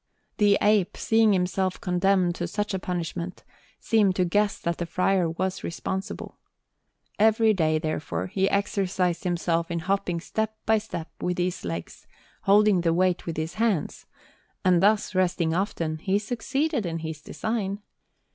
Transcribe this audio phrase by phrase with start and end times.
[0.37, 3.43] The ape, seeing himself condemned to such a punishment,
[3.79, 6.39] seemed to guess that the friar was responsible.
[7.19, 12.07] Every day, therefore, he exercised himself in hopping step by step with his legs,
[12.45, 14.07] holding the weight with his hands;
[14.65, 17.83] and thus, resting often, he succeeded in his design.